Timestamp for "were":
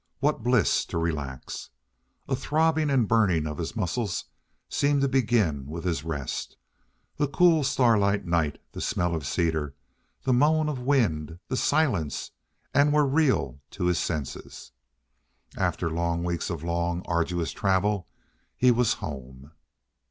12.91-13.05